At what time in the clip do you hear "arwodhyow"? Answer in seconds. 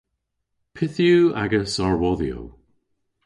1.85-2.43